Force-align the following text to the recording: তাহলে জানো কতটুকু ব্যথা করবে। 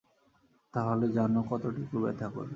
তাহলে 0.73 1.05
জানো 1.11 1.39
কতটুকু 1.49 1.95
ব্যথা 2.03 2.27
করবে। 2.27 2.49